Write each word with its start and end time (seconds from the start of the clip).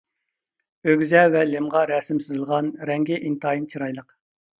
ئۆگزە 0.93 1.19
ۋە 1.35 1.43
لىمغا 1.49 1.83
رەسىم 1.91 2.21
سىزىلغان، 2.23 2.71
رەڭگى 2.91 3.21
ئىنتايىن 3.29 3.69
چىرايلىق. 3.75 4.11